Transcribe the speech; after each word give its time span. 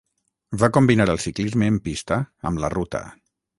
Va 0.63 0.69
combinar 0.77 1.07
el 1.13 1.19
ciclisme 1.27 1.69
en 1.73 1.79
pista 1.89 2.19
amb 2.51 2.65
la 2.67 2.75
ruta. 2.79 3.07